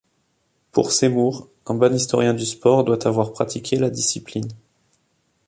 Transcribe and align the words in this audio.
Pour 0.71 0.91
Seymour, 0.91 1.47
un 1.67 1.75
bon 1.75 1.93
historien 1.93 2.33
du 2.33 2.43
sport 2.47 2.83
doit 2.83 3.05
avoir 3.07 3.33
pratiqué 3.33 3.75
la 3.75 3.91
discipline. 3.91 4.49